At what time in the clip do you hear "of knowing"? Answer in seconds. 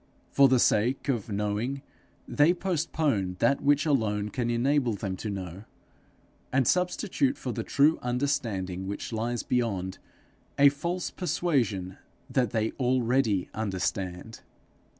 1.09-1.83